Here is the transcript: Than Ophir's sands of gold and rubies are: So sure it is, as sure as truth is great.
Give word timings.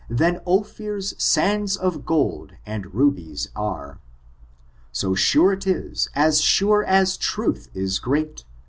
Than 0.09 0.37
Ophir's 0.47 1.13
sands 1.21 1.77
of 1.77 2.07
gold 2.07 2.53
and 2.65 2.91
rubies 2.95 3.49
are: 3.55 3.99
So 4.91 5.13
sure 5.13 5.53
it 5.53 5.67
is, 5.67 6.09
as 6.15 6.41
sure 6.41 6.83
as 6.83 7.17
truth 7.17 7.69
is 7.75 7.99
great. 7.99 8.43